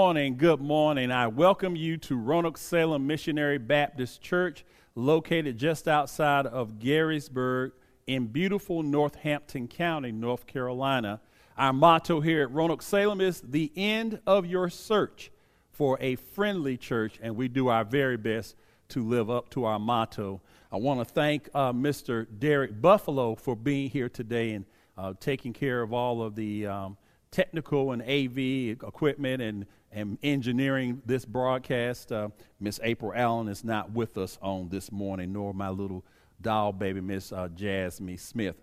[0.00, 1.10] morning, good morning.
[1.10, 7.72] I welcome you to Roanoke Salem Missionary Baptist Church, located just outside of Garysburg
[8.06, 11.20] in beautiful Northampton County, North Carolina.
[11.56, 15.32] Our motto here at Roanoke Salem is the end of your search
[15.72, 18.54] for a friendly church, and we do our very best
[18.90, 20.40] to live up to our motto.
[20.70, 22.24] I want to thank uh, Mr.
[22.38, 24.64] Derek Buffalo for being here today and
[24.96, 26.96] uh, taking care of all of the um,
[27.32, 28.38] technical and AV
[28.86, 32.12] equipment and and engineering this broadcast.
[32.12, 32.28] Uh,
[32.60, 36.04] Miss April Allen is not with us on this morning, nor my little
[36.40, 38.56] doll baby, Miss uh, Jasmine Smith.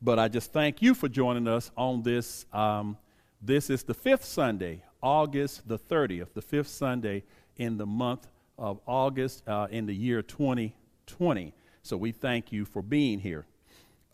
[0.00, 2.46] But I just thank you for joining us on this.
[2.52, 2.96] Um,
[3.40, 7.24] this is the fifth Sunday, August the 30th, the fifth Sunday
[7.56, 11.52] in the month of August uh, in the year 2020.
[11.82, 13.46] So we thank you for being here.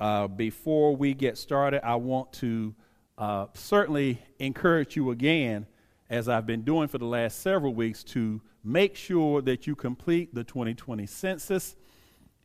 [0.00, 2.74] Uh, before we get started, I want to
[3.16, 5.66] uh, certainly encourage you again
[6.10, 10.34] as I've been doing for the last several weeks, to make sure that you complete
[10.34, 11.76] the 2020 census.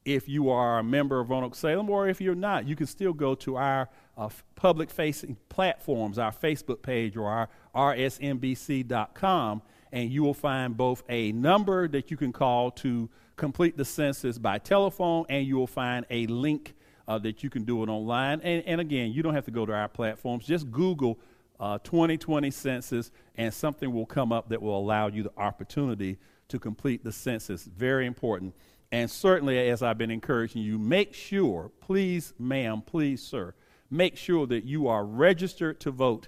[0.06, 3.14] If you are a member of Roanoke Salem, or if you're not, you can still
[3.14, 7.50] go to our uh, public facing platforms, our Facebook page or our
[7.96, 13.86] rsnbc.com, and you will find both a number that you can call to complete the
[13.86, 16.76] census by telephone, and you will find a link
[17.08, 18.42] uh, that you can do it online.
[18.42, 21.20] And, and again, you don't have to go to our platforms, just Google
[21.64, 26.18] uh, 2020 census, and something will come up that will allow you the opportunity
[26.50, 27.64] to complete the census.
[27.64, 28.54] Very important.
[28.92, 33.56] And certainly, as I've been encouraging you, make sure, please, ma'am, please, sir,
[33.90, 36.28] make sure that you are registered to vote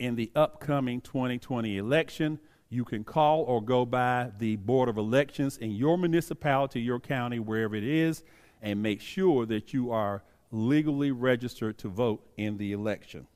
[0.00, 2.40] in the upcoming 2020 election.
[2.68, 7.38] You can call or go by the Board of Elections in your municipality, your county,
[7.38, 8.24] wherever it is,
[8.60, 13.28] and make sure that you are legally registered to vote in the election.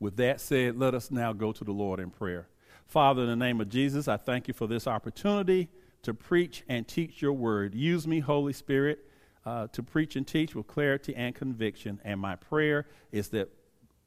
[0.00, 2.48] With that said, let us now go to the Lord in prayer.
[2.86, 5.68] Father, in the name of Jesus, I thank you for this opportunity
[6.02, 7.74] to preach and teach your word.
[7.74, 9.04] Use me, Holy Spirit,
[9.44, 12.00] uh, to preach and teach with clarity and conviction.
[12.02, 13.50] And my prayer is that,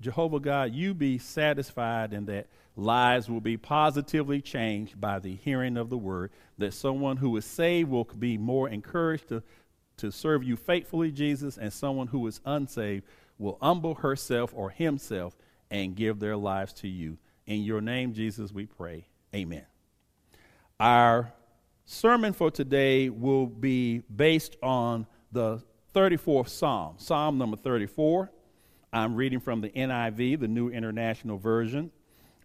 [0.02, 5.78] Jehovah God, you be satisfied and that lives will be positively changed by the hearing
[5.78, 9.44] of the word, that someone who is saved will be more encouraged to,
[9.98, 13.06] to serve you faithfully, Jesus, and someone who is unsaved
[13.38, 15.36] will humble herself or himself
[15.74, 17.18] and give their lives to you.
[17.48, 19.08] In your name, Jesus, we pray.
[19.36, 19.66] Amen.
[20.80, 21.34] Our
[21.84, 25.62] sermon for today will be based on the
[25.96, 28.32] 34th Psalm, Psalm number 34.
[28.94, 31.92] I'm reading from the NIV, the New International Version,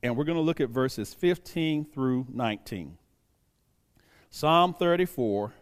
[0.03, 2.97] and we're going to look at verses 15 through 19.
[4.31, 5.53] Psalm 34,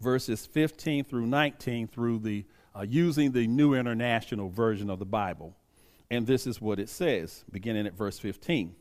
[0.00, 2.44] verses 15 through 19, through the
[2.74, 5.54] uh, using the New International Version of the Bible.
[6.12, 8.74] And this is what it says, beginning at verse 15.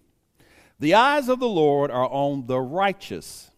[0.80, 3.52] The eyes of the Lord are on the righteous,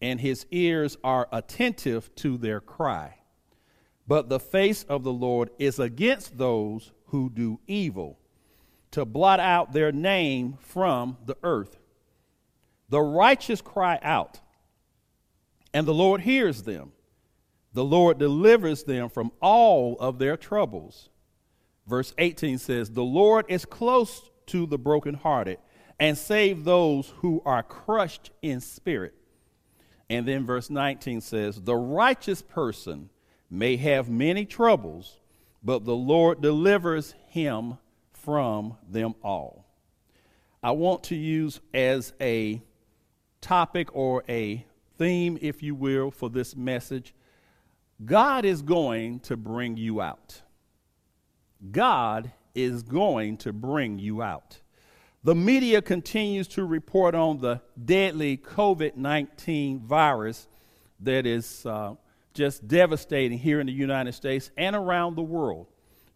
[0.00, 3.16] and his ears are attentive to their cry.
[4.06, 8.16] But the face of the Lord is against those who do evil,
[8.92, 11.80] to blot out their name from the earth.
[12.90, 14.38] The righteous cry out,
[15.74, 16.92] and the Lord hears them.
[17.72, 21.10] The Lord delivers them from all of their troubles.
[21.86, 25.58] Verse 18 says, The Lord is close to the brokenhearted
[25.98, 29.14] and save those who are crushed in spirit.
[30.10, 33.10] And then verse 19 says, The righteous person
[33.50, 35.20] may have many troubles,
[35.62, 37.78] but the Lord delivers him
[38.12, 39.64] from them all.
[40.62, 42.60] I want to use as a
[43.40, 44.66] topic or a
[44.98, 47.14] theme, if you will, for this message
[48.04, 50.42] God is going to bring you out.
[51.70, 54.60] God is going to bring you out.
[55.24, 60.46] The media continues to report on the deadly COVID 19 virus
[61.00, 61.94] that is uh,
[62.32, 65.66] just devastating here in the United States and around the world.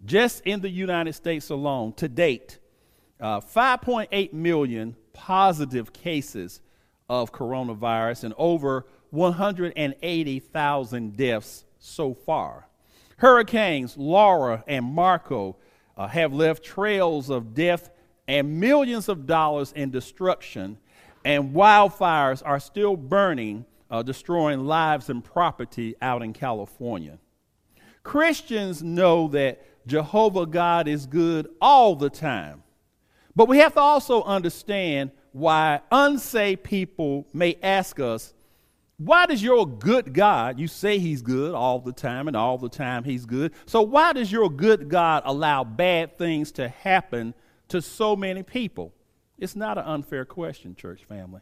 [0.05, 2.61] Just in the United States alone, to date,
[3.21, 6.61] uh, 5.8 million positive cases
[7.09, 12.70] of coronavirus and over 180,000 deaths so far.
[13.21, 15.57] Hurricanes Laura and Marco
[15.95, 17.91] uh, have left trails of death
[18.27, 20.79] and millions of dollars in destruction,
[21.23, 27.19] and wildfires are still burning, uh, destroying lives and property out in California.
[28.03, 32.63] Christians know that Jehovah God is good all the time.
[33.37, 38.33] But we have to also understand why unsaved people may ask us,
[39.01, 42.69] why does your good God, you say he's good all the time and all the
[42.69, 47.33] time he's good, so why does your good God allow bad things to happen
[47.69, 48.93] to so many people?
[49.39, 51.41] It's not an unfair question, church family.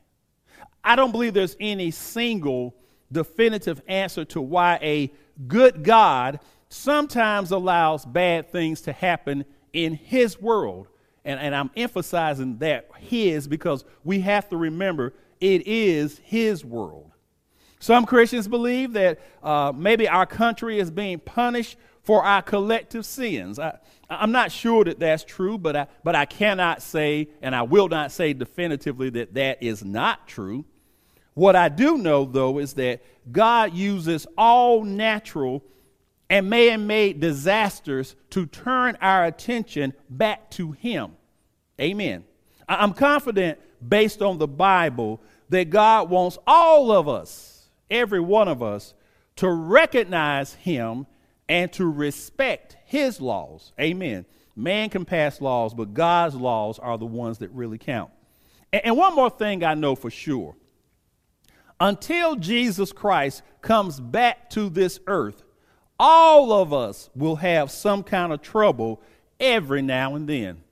[0.85, 2.77] I don't believe there's any single
[3.11, 5.13] definitive answer to why a
[5.49, 6.39] good God
[6.69, 10.87] sometimes allows bad things to happen in His world.
[11.25, 17.11] And, and I'm emphasizing that His because we have to remember it is His world.
[17.79, 23.59] Some Christians believe that uh, maybe our country is being punished for our collective sins.
[23.59, 23.79] I,
[24.11, 27.89] I'm not sure that that's true, but I, but I cannot say, and I will
[27.89, 30.65] not say definitively that that is not true.
[31.35, 35.63] What I do know, though, is that God uses all natural
[36.31, 41.13] and man made disasters to turn our attention back to Him.
[41.81, 42.25] Amen.
[42.69, 47.58] I'm confident, based on the Bible, that God wants all of us,
[47.91, 48.95] every one of us,
[49.37, 51.07] to recognize Him
[51.49, 53.73] and to respect His laws.
[53.81, 54.27] Amen.
[54.57, 58.11] Man can pass laws, but God's laws are the ones that really count.
[58.73, 60.57] And one more thing I know for sure
[61.81, 65.43] until Jesus Christ comes back to this earth,
[65.99, 69.01] all of us will have some kind of trouble
[69.39, 70.63] every now and then.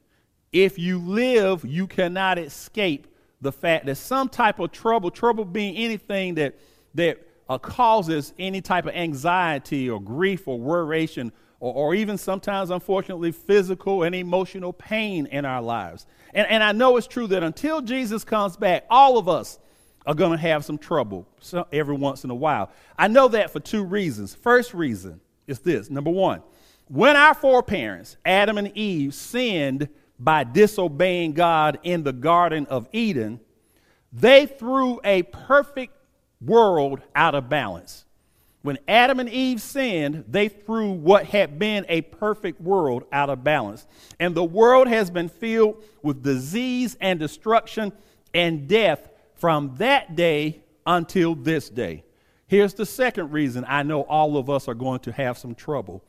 [0.53, 3.07] If you live, you cannot escape
[3.41, 6.59] the fact that some type of trouble, trouble being anything that,
[6.97, 12.71] that uh, causes any type of anxiety or grief or worration, or, or, even sometimes,
[12.71, 16.07] unfortunately, physical and emotional pain in our lives.
[16.35, 19.59] And, and I know it's true that until Jesus comes back, all of us
[20.07, 21.27] are going to have some trouble
[21.73, 22.71] every once in a while.
[22.99, 24.35] I know that for two reasons.
[24.35, 26.43] First reason is this number one,
[26.89, 29.89] when our foreparents, Adam and Eve, sinned
[30.19, 33.41] by disobeying God in the Garden of Eden,
[34.13, 35.96] they threw a perfect
[36.47, 38.05] world out of balance.
[38.63, 43.45] When Adam and Eve sinned, they threw what had been a perfect world out of
[43.45, 43.87] balance.
[44.19, 47.93] And the world has been filled with disease and destruction
[48.35, 52.03] and death from that day until this day.
[52.49, 56.03] Here's the second reason I know all of us are going to have some trouble.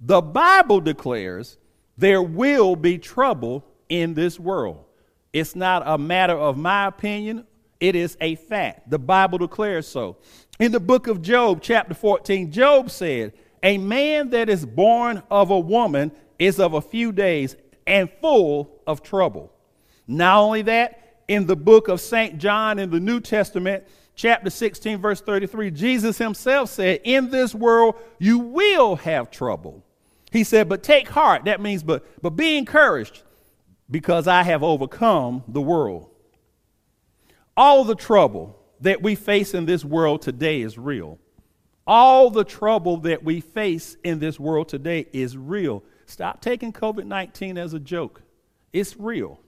[0.00, 1.58] The Bible declares
[1.96, 4.84] there will be trouble in this world.
[5.32, 7.46] It's not a matter of my opinion,
[7.88, 8.88] it is a fact.
[8.88, 10.16] The Bible declares so.
[10.58, 15.50] In the book of Job, chapter 14, Job said, A man that is born of
[15.50, 19.52] a woman is of a few days and full of trouble.
[20.06, 22.38] Not only that, in the book of St.
[22.38, 23.84] John in the New Testament,
[24.14, 29.84] chapter 16, verse 33, Jesus himself said, In this world you will have trouble.
[30.32, 31.44] He said, But take heart.
[31.44, 33.22] That means, but, but be encouraged
[33.90, 36.13] because I have overcome the world.
[37.56, 41.18] All the trouble that we face in this world today is real.
[41.86, 45.82] All the trouble that we face in this world today is real.
[46.06, 48.22] Stop taking COVID 19 as a joke.
[48.72, 49.38] It's real.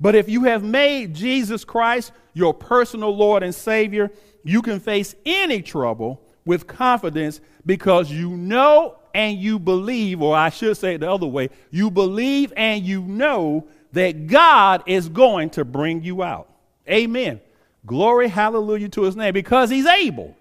[0.00, 4.10] But if you have made Jesus Christ your personal Lord and Savior,
[4.42, 10.50] you can face any trouble with confidence because you know and you believe, or I
[10.50, 15.50] should say it the other way, you believe and you know that God is going
[15.50, 16.48] to bring you out.
[16.88, 17.40] Amen.
[17.86, 20.36] Glory, hallelujah to his name because he's able.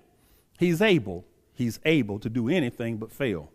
[0.57, 1.25] He's able.
[1.53, 3.49] He's able to do anything but fail.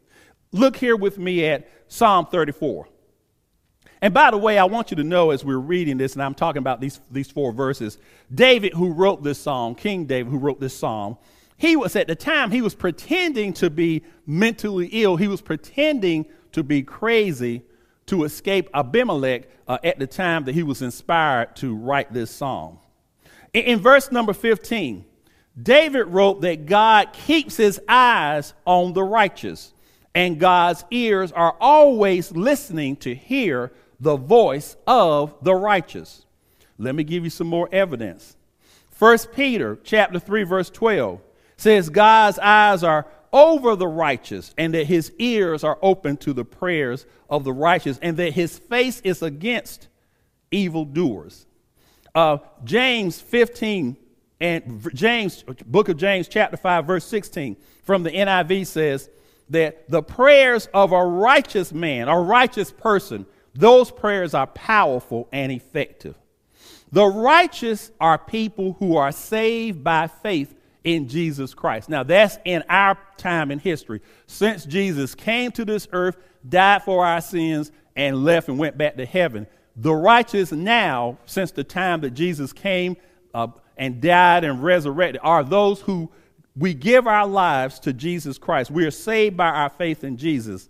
[0.52, 2.88] Look here with me at Psalm 34.
[4.00, 6.34] And by the way, I want you to know as we're reading this, and I'm
[6.34, 7.98] talking about these, these four verses,
[8.32, 11.18] David, who wrote this psalm, King David, who wrote this psalm,
[11.56, 15.16] he was at the time, he was pretending to be mentally ill.
[15.16, 17.62] He was pretending to be crazy
[18.08, 22.78] to escape Abimelech uh, at the time that he was inspired to write this psalm.
[23.52, 25.04] In, in verse number 15,
[25.60, 29.72] David wrote that God keeps his eyes on the righteous,
[30.14, 36.24] and God's ears are always listening to hear the voice of the righteous.
[36.78, 38.36] Let me give you some more evidence.
[38.98, 41.20] 1 Peter chapter 3 verse 12
[41.56, 46.44] says God's eyes are over the righteous and that his ears are open to the
[46.44, 49.88] prayers of the righteous and that his face is against
[50.50, 51.46] evildoers.
[52.14, 53.96] Uh, James 15
[54.40, 59.10] and James, book of James, chapter 5, verse 16 from the NIV says
[59.50, 65.50] that the prayers of a righteous man, a righteous person, those prayers are powerful and
[65.50, 66.16] effective.
[66.92, 70.54] The righteous are people who are saved by faith
[70.84, 71.88] in Jesus Christ.
[71.88, 74.00] Now, that's in our time in history.
[74.26, 76.16] Since Jesus came to this earth,
[76.48, 81.50] died for our sins, and left and went back to heaven, the righteous now, since
[81.50, 82.96] the time that Jesus came
[83.34, 86.10] uh, and died and resurrected, are those who
[86.56, 88.70] we give our lives to Jesus Christ.
[88.70, 90.68] We are saved by our faith in Jesus.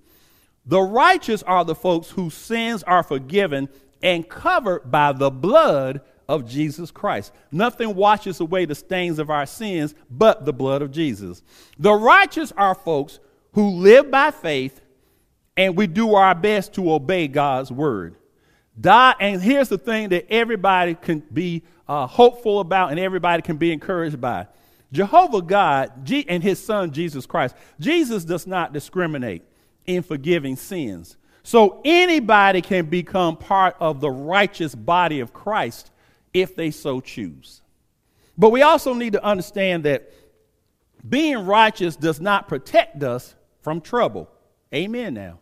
[0.66, 3.70] The righteous are the folks whose sins are forgiven
[4.02, 7.32] and covered by the blood of Jesus Christ.
[7.50, 11.42] Nothing washes away the stains of our sins but the blood of Jesus.
[11.78, 13.18] The righteous are folks
[13.52, 14.80] who live by faith
[15.56, 18.16] and we do our best to obey God's word.
[18.80, 23.56] Die, and here's the thing that everybody can be uh, hopeful about and everybody can
[23.56, 24.47] be encouraged by.
[24.92, 27.56] Jehovah God G- and his son Jesus Christ.
[27.80, 29.42] Jesus does not discriminate
[29.87, 31.16] in forgiving sins.
[31.42, 35.90] So anybody can become part of the righteous body of Christ
[36.32, 37.62] if they so choose.
[38.37, 40.12] But we also need to understand that
[41.08, 44.30] being righteous does not protect us from trouble.
[44.75, 45.38] Amen now.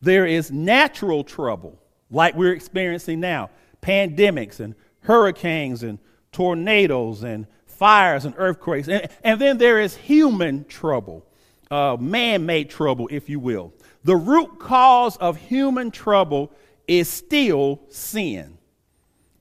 [0.00, 1.78] There is natural trouble
[2.10, 3.50] like we're experiencing now
[3.82, 5.98] pandemics and hurricanes and
[6.32, 8.88] tornadoes and fires and earthquakes.
[8.88, 11.26] And, and then there is human trouble,
[11.70, 13.72] uh, man made trouble, if you will.
[14.04, 16.52] The root cause of human trouble
[16.86, 18.58] is still sin.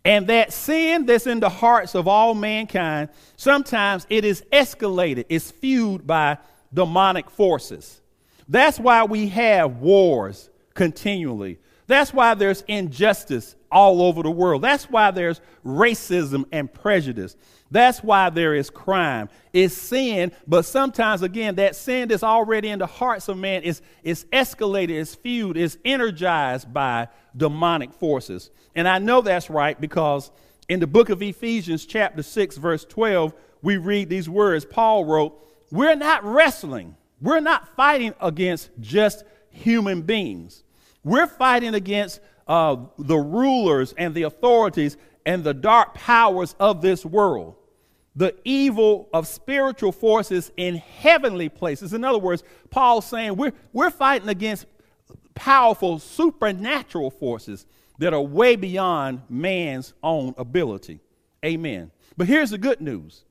[0.10, 5.51] And that sin that's in the hearts of all mankind, sometimes it is escalated, it's
[5.51, 6.39] fueled by
[6.74, 8.01] demonic forces.
[8.48, 11.60] That's why we have wars continually.
[11.86, 14.63] That's why there's injustice all over the world.
[14.63, 17.36] That's why there's racism and prejudice.
[17.71, 19.29] That's why there is crime.
[19.53, 23.81] It's sin, but sometimes, again, that sin that's already in the hearts of man is,
[24.03, 28.49] is escalated, is fueled, is energized by demonic forces.
[28.75, 30.31] And I know that's right because
[30.67, 34.65] in the book of Ephesians, chapter 6, verse 12, we read these words.
[34.65, 35.38] Paul wrote,
[35.71, 40.63] We're not wrestling, we're not fighting against just human beings.
[41.03, 47.05] We're fighting against uh, the rulers and the authorities and the dark powers of this
[47.05, 47.55] world,
[48.16, 51.94] the evil of spiritual forces in heavenly places.
[51.94, 54.66] In other words, Paul's saying we're, we're fighting against
[55.36, 57.66] powerful supernatural forces
[58.00, 61.00] that are way beyond man's own ability.
[61.46, 61.92] Amen.
[62.18, 63.24] But here's the good news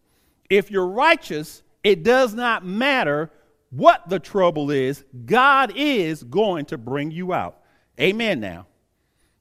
[0.48, 3.30] if you're righteous, it does not matter
[3.70, 7.60] what the trouble is, God is going to bring you out.
[8.00, 8.66] Amen now.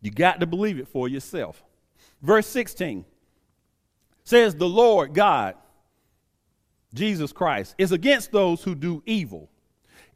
[0.02, 1.64] You got to believe it for yourself.
[2.22, 3.06] Verse 16
[4.28, 5.56] says, The Lord God,
[6.94, 9.50] Jesus Christ, is against those who do evil.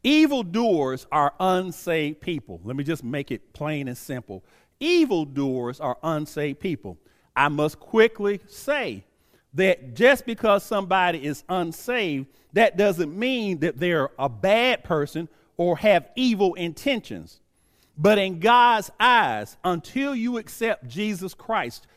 [0.03, 2.59] Evildoers are unsaved people.
[2.65, 4.43] Let me just make it plain and simple.
[4.81, 6.97] Evildoers are unsaved people.
[7.37, 9.05] I must quickly say
[9.53, 15.77] that just because somebody is unsaved, that doesn't mean that they're a bad person or
[15.77, 17.39] have evil intentions.
[17.97, 21.87] But in God's eyes, until you accept Jesus Christ,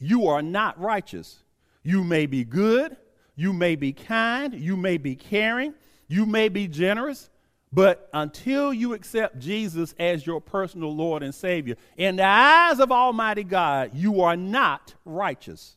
[0.00, 1.44] you are not righteous.
[1.82, 2.96] You may be good,
[3.36, 5.74] you may be kind, you may be caring,
[6.08, 7.30] you may be generous,
[7.72, 12.90] but until you accept Jesus as your personal Lord and Savior, in the eyes of
[12.90, 15.76] Almighty God, you are not righteous.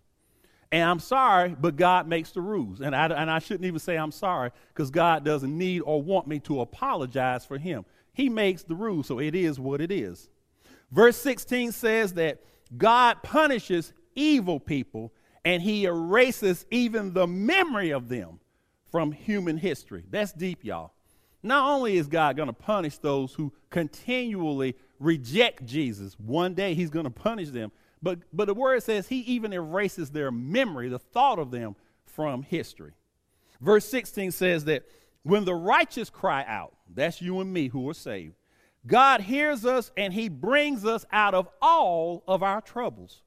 [0.72, 2.82] And I'm sorry, but God makes the rules.
[2.82, 6.26] And I, and I shouldn't even say I'm sorry because God doesn't need or want
[6.26, 7.86] me to apologize for Him.
[8.12, 10.30] He makes the rules, so it is what it is.
[10.92, 12.42] Verse 16 says that
[12.76, 15.14] God punishes evil people
[15.46, 18.40] and he erases even the memory of them
[18.92, 20.04] from human history.
[20.10, 20.94] That's deep, y'all.
[21.42, 26.90] Not only is God going to punish those who continually reject Jesus, one day he's
[26.90, 27.72] going to punish them,
[28.02, 32.44] but, but the word says he even erases their memory, the thought of them from
[32.44, 32.92] history.
[33.60, 34.84] Verse 16 says that
[35.24, 38.36] when the righteous cry out, that's you and me who are saved,
[38.86, 43.23] God hears us and he brings us out of all of our troubles.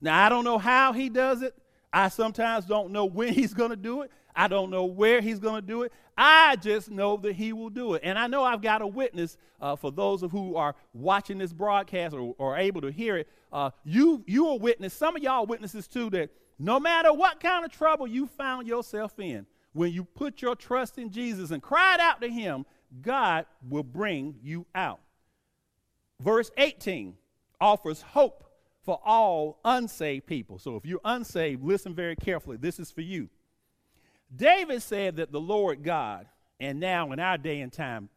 [0.00, 1.54] Now, I don't know how he does it.
[1.92, 4.10] I sometimes don't know when he's going to do it.
[4.34, 5.92] I don't know where he's going to do it.
[6.16, 8.02] I just know that he will do it.
[8.04, 11.52] And I know I've got a witness uh, for those of who are watching this
[11.52, 13.28] broadcast or, or able to hear it.
[13.52, 14.94] Uh, you, you are witness.
[14.94, 19.18] Some of y'all witnesses too that no matter what kind of trouble you found yourself
[19.18, 22.64] in, when you put your trust in Jesus and cried out to him,
[23.02, 25.00] God will bring you out.
[26.20, 27.14] Verse 18
[27.60, 28.47] offers hope
[28.88, 30.58] for all unsaved people.
[30.58, 32.56] So if you're unsaved, listen very carefully.
[32.56, 33.28] This is for you.
[34.34, 36.26] David said that the Lord God,
[36.58, 38.08] and now in our day and time,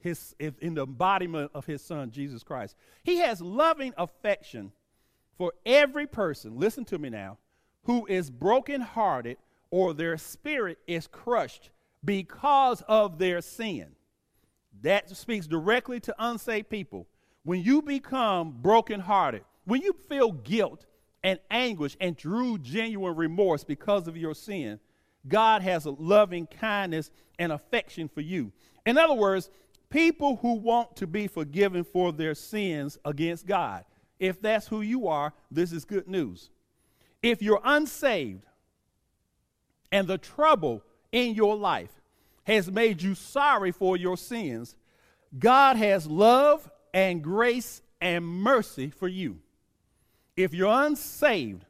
[0.00, 4.70] his, in the embodiment of his son, Jesus Christ, he has loving affection
[5.38, 7.38] for every person, listen to me now,
[7.84, 9.38] who is brokenhearted
[9.70, 11.70] or their spirit is crushed
[12.04, 13.92] because of their sin.
[14.82, 17.06] That speaks directly to unsaved people.
[17.44, 20.86] When you become brokenhearted, when you feel guilt
[21.22, 24.80] and anguish and true, genuine remorse because of your sin,
[25.28, 28.50] God has a loving kindness and affection for you.
[28.86, 29.50] In other words,
[29.90, 33.84] people who want to be forgiven for their sins against God.
[34.18, 36.48] If that's who you are, this is good news.
[37.22, 38.46] If you're unsaved
[39.92, 40.82] and the trouble
[41.12, 42.00] in your life
[42.44, 44.76] has made you sorry for your sins,
[45.38, 49.40] God has love and grace and mercy for you.
[50.38, 51.64] If you're unsaved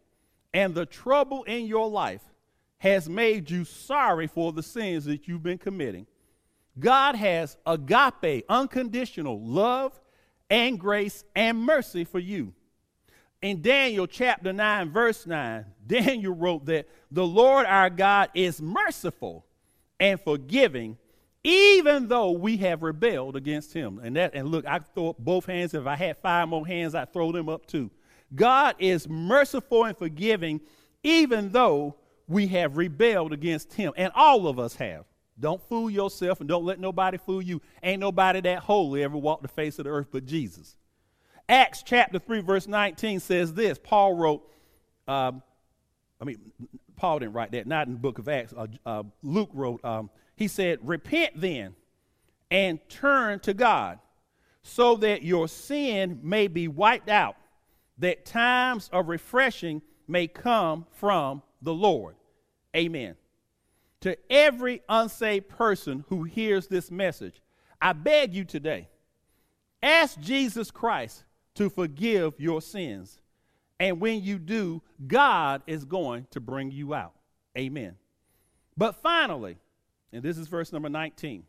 [0.52, 2.20] and the trouble in your life
[2.76, 6.06] has made you sorry for the sins that you've been committing,
[6.78, 9.98] God has agape, unconditional love
[10.50, 12.52] and grace and mercy for you.
[13.40, 19.46] In Daniel chapter 9, verse 9, Daniel wrote that the Lord our God is merciful
[19.98, 20.98] and forgiving,
[21.42, 23.98] even though we have rebelled against him.
[24.04, 25.72] And that and look, I throw up both hands.
[25.72, 27.90] If I had five more hands, I'd throw them up too.
[28.34, 30.60] God is merciful and forgiving,
[31.02, 33.92] even though we have rebelled against him.
[33.96, 35.04] And all of us have.
[35.40, 37.62] Don't fool yourself and don't let nobody fool you.
[37.82, 40.76] Ain't nobody that holy ever walked the face of the earth but Jesus.
[41.48, 43.78] Acts chapter 3, verse 19 says this.
[43.78, 44.42] Paul wrote,
[45.06, 45.42] um,
[46.20, 46.38] I mean,
[46.96, 48.52] Paul didn't write that, not in the book of Acts.
[48.52, 51.74] Uh, uh, Luke wrote, um, he said, Repent then
[52.50, 54.00] and turn to God
[54.62, 57.36] so that your sin may be wiped out,
[57.98, 62.16] that times of refreshing may come from the Lord.
[62.76, 63.16] Amen.
[64.00, 67.42] To every unsaved person who hears this message,
[67.80, 68.88] I beg you today,
[69.82, 71.24] ask Jesus Christ
[71.56, 73.20] to forgive your sins.
[73.80, 77.14] And when you do, God is going to bring you out.
[77.56, 77.96] Amen.
[78.76, 79.58] But finally,
[80.12, 81.44] and this is verse number 19.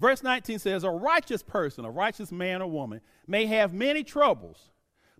[0.00, 4.70] Verse 19 says, A righteous person, a righteous man or woman, may have many troubles,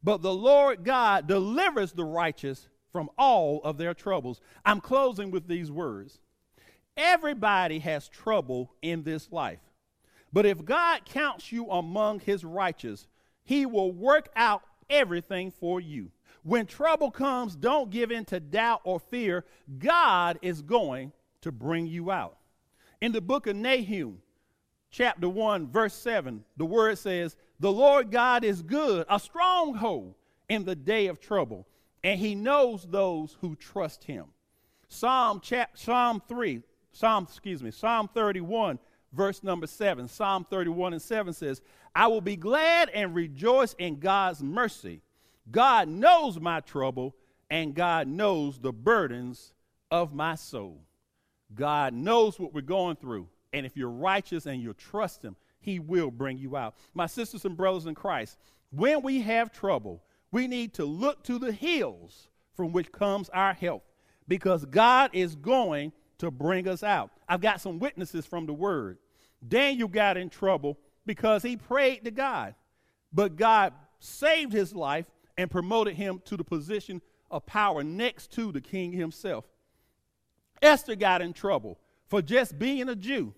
[0.02, 4.40] but the Lord God delivers the righteous from all of their troubles.
[4.64, 6.20] I'm closing with these words.
[6.96, 9.60] Everybody has trouble in this life.
[10.32, 13.06] But if God counts you among his righteous,
[13.44, 16.10] he will work out everything for you.
[16.42, 19.44] When trouble comes, don't give in to doubt or fear.
[19.78, 22.36] God is going to bring you out.
[23.00, 24.18] In the book of Nahum,
[24.90, 30.14] chapter 1, verse 7, the word says, The Lord God is good, a stronghold
[30.48, 31.66] in the day of trouble
[32.02, 34.26] and he knows those who trust him.
[34.88, 38.78] Psalm chap, Psalm 3, Psalm, excuse me, Psalm 31,
[39.12, 40.08] verse number 7.
[40.08, 41.60] Psalm 31 and 7 says,
[41.94, 45.02] I will be glad and rejoice in God's mercy.
[45.50, 47.14] God knows my trouble,
[47.50, 49.52] and God knows the burdens
[49.90, 50.80] of my soul.
[51.54, 53.28] God knows what we're going through.
[53.52, 56.74] And if you're righteous and you trust Him, He will bring you out.
[56.94, 58.38] My sisters and brothers in Christ,
[58.70, 63.54] when we have trouble, we need to look to the hills from which comes our
[63.54, 63.84] help
[64.26, 67.10] because God is going to bring us out.
[67.28, 68.98] I've got some witnesses from the word.
[69.46, 72.54] Daniel got in trouble because he prayed to God,
[73.12, 78.52] but God saved his life and promoted him to the position of power next to
[78.52, 79.46] the king himself.
[80.60, 83.32] Esther got in trouble for just being a Jew,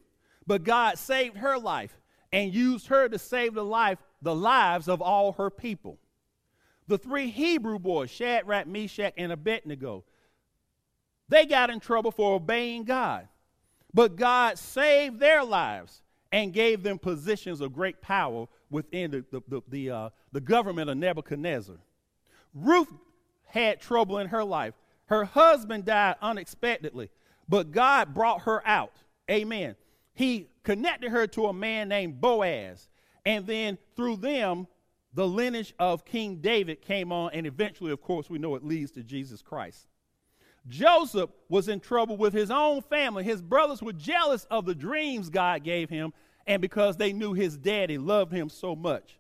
[0.47, 1.97] but God saved her life
[2.33, 5.99] and used her to save the life the lives of all her people
[6.91, 10.05] the three Hebrew boys, Shadrach, Meshach, and Abednego,
[11.29, 13.29] they got in trouble for obeying God.
[13.95, 19.41] But God saved their lives and gave them positions of great power within the, the,
[19.49, 21.77] the, the, uh, the government of Nebuchadnezzar.
[22.55, 22.93] Ruth
[23.47, 24.75] had trouble in her life.
[25.07, 27.11] Her husband died unexpectedly,
[27.49, 28.95] but God brought her out.
[29.31, 29.77] Amen.
[30.21, 32.91] He connected her to a man named Boaz,
[33.25, 34.67] and then through them,
[35.15, 38.91] the lineage of King David came on, and eventually, of course, we know it leads
[38.93, 39.87] to Jesus Christ.
[40.69, 43.25] Joseph was in trouble with his own family.
[43.25, 46.13] His brothers were jealous of the dreams God gave him,
[46.47, 49.19] and because they knew his daddy loved him so much.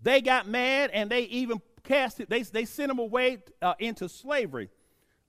[0.00, 4.08] They got mad and they even cast it, they, they sent him away uh, into
[4.08, 4.70] slavery.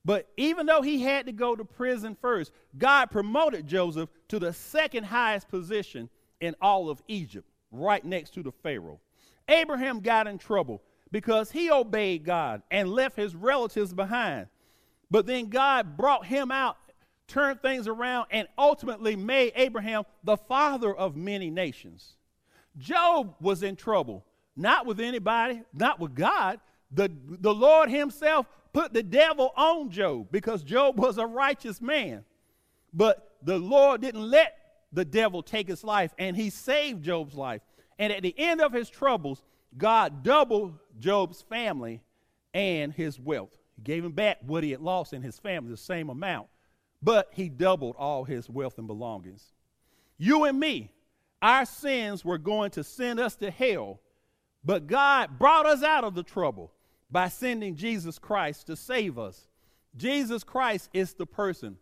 [0.03, 4.51] But even though he had to go to prison first, God promoted Joseph to the
[4.51, 6.09] second highest position
[6.39, 8.99] in all of Egypt right next to the Pharaoh.
[9.47, 14.47] Abraham got in trouble because he obeyed God and left his relatives behind.
[15.11, 16.77] But then God brought him out,
[17.27, 22.15] turned things around, and ultimately made Abraham the father of many nations.
[22.77, 26.59] Job was in trouble, not with anybody, not with God.
[26.91, 32.23] The, the Lord Himself put the devil on Job because Job was a righteous man.
[32.93, 34.57] But the Lord didn't let
[34.91, 37.61] the devil take his life, and he saved Job's life.
[37.97, 39.43] And at the end of his troubles,
[39.77, 42.01] God doubled Job's family
[42.53, 43.57] and his wealth.
[43.77, 46.47] He gave him back what he had lost in his family, the same amount,
[47.01, 49.53] but he doubled all his wealth and belongings.
[50.17, 50.91] You and me,
[51.41, 53.99] our sins were going to send us to hell,
[54.63, 56.71] But God brought us out of the trouble
[57.11, 59.47] by sending Jesus Christ to save us.
[59.97, 61.77] Jesus Christ is the person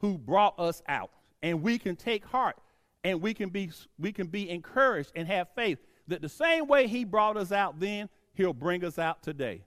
[0.00, 1.10] who brought us out.
[1.42, 2.56] And we can take heart
[3.04, 6.86] and we can be we can be encouraged and have faith that the same way
[6.86, 9.62] he brought us out then, he'll bring us out today.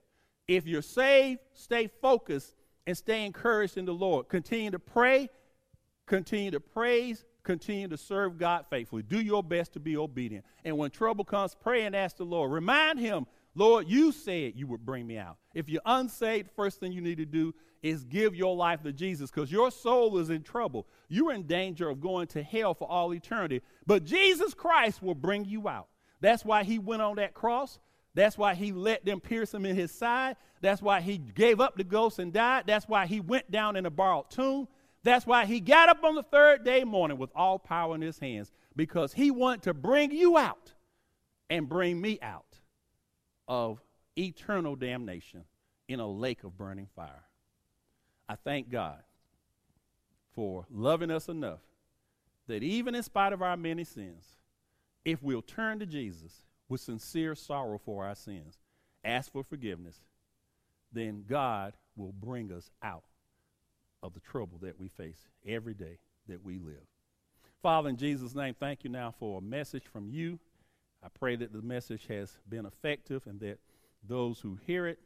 [0.48, 4.30] If you're saved, stay focused and stay encouraged in the Lord.
[4.30, 5.30] Continue to pray,
[6.06, 9.04] continue to praise, continue to serve God faithfully.
[9.04, 10.46] Do your best to be obedient.
[10.64, 12.52] And when trouble comes, pray and ask the Lord.
[12.52, 13.26] Remind him,
[13.58, 15.38] Lord, you said you would bring me out.
[15.56, 19.32] If you're unsaved, first thing you need to do is give your life to Jesus
[19.32, 20.86] because your soul is in trouble.
[21.10, 23.64] You're in danger of going to hell for all eternity.
[23.88, 25.88] But Jesus Christ will bring you out.
[26.22, 27.80] That's why he went on that cross.
[28.14, 30.36] That's why he let them pierce him in his side.
[30.62, 32.66] That's why he gave up the ghost and died.
[32.68, 34.68] That's why he went down in a borrowed tomb.
[35.02, 38.20] That's why he got up on the third day morning with all power in his
[38.20, 40.74] hands because he wanted to bring you out
[41.50, 42.47] and bring me out
[43.48, 43.82] of
[44.18, 45.44] eternal damnation
[45.88, 47.24] in a lake of burning fire.
[48.28, 49.00] I thank God
[50.34, 51.62] for loving us enough
[52.48, 54.38] that even in spite of our many sins,
[55.06, 58.58] if we'll turn to Jesus with sincere sorrow for our sins,
[59.04, 60.02] ask for forgiveness,
[60.92, 63.04] then God will bring us out
[64.04, 66.86] of the trouble that we face every day that we live.
[67.62, 70.40] Father, in Jesus' name, thank you now for a message from you.
[71.08, 73.60] I pray that the message has been effective and that
[74.06, 75.00] those who hear it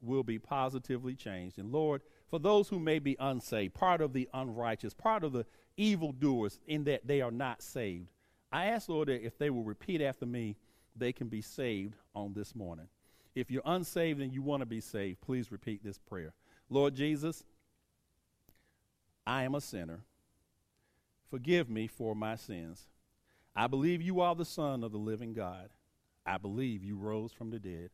[0.00, 1.58] will be positively changed.
[1.58, 5.44] And Lord, for those who may be unsaved, part of the unrighteous, part of the
[5.76, 8.06] evildoers, in that they are not saved,
[8.52, 10.54] I ask, Lord, that if they will repeat after me,
[10.94, 12.86] they can be saved on this morning.
[13.34, 16.34] If you're unsaved and you want to be saved, please repeat this prayer
[16.70, 17.42] Lord Jesus,
[19.26, 20.04] I am a sinner.
[21.28, 22.86] Forgive me for my sins.
[23.58, 25.68] I believe you are the Son of the living God.
[26.24, 27.90] I believe you rose from the dead.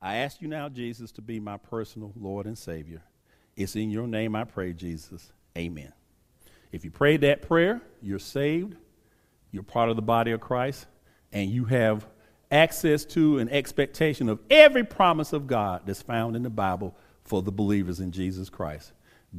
[0.00, 3.02] I ask you now, Jesus, to be my personal Lord and Savior.
[3.56, 5.32] It's in your name I pray, Jesus.
[5.58, 5.92] Amen.
[6.70, 8.76] If you prayed that prayer, you're saved,
[9.50, 10.86] you're part of the body of Christ,
[11.32, 12.06] and you have
[12.52, 17.42] access to an expectation of every promise of God that's found in the Bible for
[17.42, 18.92] the believers in Jesus Christ.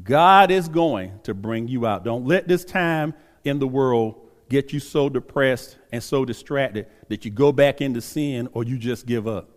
[0.04, 2.04] God is going to bring you out.
[2.04, 3.14] Don't let this time
[3.46, 8.02] in the world get you so depressed and so distracted that you go back into
[8.02, 9.50] sin or you just give up.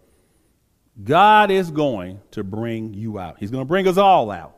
[1.03, 3.37] God is going to bring you out.
[3.41, 4.57] He's going to bring us all out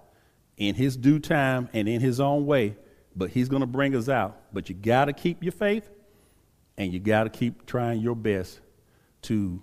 [0.58, 2.76] in His due time and in His own way,
[3.16, 4.38] but He's going to bring us out.
[4.52, 5.88] But you got to keep your faith
[6.76, 8.60] and you got to keep trying your best
[9.22, 9.62] to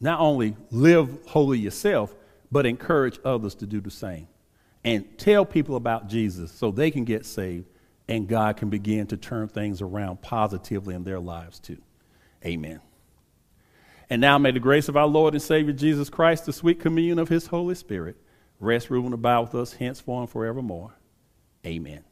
[0.00, 2.14] not only live holy yourself,
[2.52, 4.28] but encourage others to do the same.
[4.84, 7.69] And tell people about Jesus so they can get saved
[8.10, 11.78] and God can begin to turn things around positively in their lives too.
[12.44, 12.80] Amen.
[14.10, 17.20] And now may the grace of our Lord and Savior Jesus Christ, the sweet communion
[17.20, 18.16] of his Holy Spirit,
[18.58, 20.92] rest, rule, and abide with us henceforth and forevermore.
[21.64, 22.02] Amen.